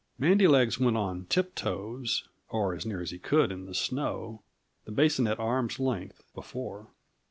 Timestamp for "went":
0.79-0.97